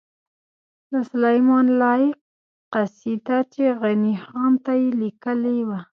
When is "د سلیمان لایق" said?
0.91-2.17